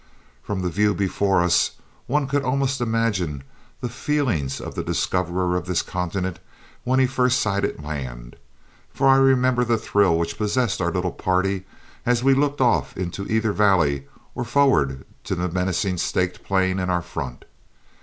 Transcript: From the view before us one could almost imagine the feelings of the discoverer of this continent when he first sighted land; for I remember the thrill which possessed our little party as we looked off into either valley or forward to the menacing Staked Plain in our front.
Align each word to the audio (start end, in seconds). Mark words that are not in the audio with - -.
From 0.41 0.63
the 0.63 0.69
view 0.71 0.95
before 0.95 1.43
us 1.43 1.73
one 2.07 2.25
could 2.25 2.41
almost 2.43 2.81
imagine 2.81 3.43
the 3.81 3.87
feelings 3.87 4.59
of 4.59 4.73
the 4.73 4.83
discoverer 4.83 5.55
of 5.55 5.67
this 5.67 5.83
continent 5.83 6.39
when 6.83 6.99
he 6.99 7.05
first 7.05 7.39
sighted 7.39 7.83
land; 7.83 8.35
for 8.91 9.07
I 9.09 9.17
remember 9.17 9.63
the 9.63 9.77
thrill 9.77 10.17
which 10.17 10.39
possessed 10.39 10.81
our 10.81 10.91
little 10.91 11.11
party 11.11 11.67
as 12.03 12.23
we 12.23 12.33
looked 12.33 12.61
off 12.61 12.97
into 12.97 13.27
either 13.27 13.53
valley 13.53 14.07
or 14.33 14.43
forward 14.43 15.05
to 15.25 15.35
the 15.35 15.47
menacing 15.49 15.99
Staked 15.99 16.43
Plain 16.43 16.79
in 16.79 16.89
our 16.89 17.03
front. 17.03 17.45